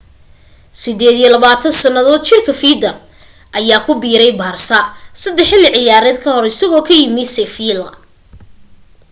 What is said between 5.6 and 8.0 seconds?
ciyaareed ka hor isagoo ka yimi seffiila